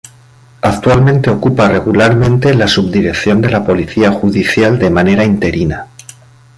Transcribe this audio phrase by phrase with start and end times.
[0.63, 5.89] Actualmente ocupa regularmente la subdirección de la Policía Judicial de manera interina.